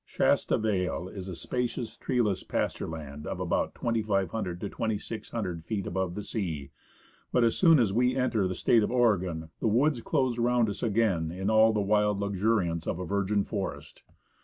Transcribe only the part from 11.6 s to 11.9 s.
the